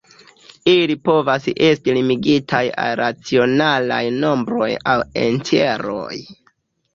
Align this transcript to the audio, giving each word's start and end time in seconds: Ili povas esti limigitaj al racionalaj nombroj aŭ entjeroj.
Ili 0.69 0.93
povas 1.09 1.43
esti 1.67 1.93
limigitaj 1.97 2.61
al 2.85 2.95
racionalaj 3.01 4.01
nombroj 4.25 4.71
aŭ 4.95 4.97
entjeroj. 5.27 6.19